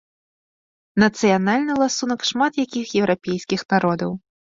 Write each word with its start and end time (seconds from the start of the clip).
Нацыянальны 1.03 1.75
ласунак 1.81 2.21
шмат 2.29 2.57
якіх 2.63 2.95
еўрапейскіх 3.01 3.61
народаў. 3.75 4.11